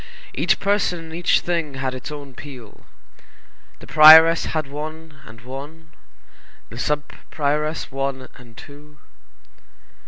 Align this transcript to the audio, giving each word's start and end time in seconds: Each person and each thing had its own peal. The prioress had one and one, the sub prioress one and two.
Each 0.33 0.59
person 0.59 0.97
and 0.97 1.13
each 1.13 1.41
thing 1.41 1.75
had 1.75 1.93
its 1.93 2.11
own 2.11 2.33
peal. 2.33 2.87
The 3.81 3.85
prioress 3.85 4.45
had 4.45 4.65
one 4.65 5.19
and 5.25 5.41
one, 5.41 5.91
the 6.71 6.79
sub 6.79 7.03
prioress 7.29 7.91
one 7.91 8.27
and 8.35 8.57
two. 8.57 8.97